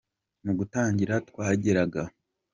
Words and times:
Mu 0.45 0.51
gutangira 0.59 1.15
twageraga. 1.29 2.01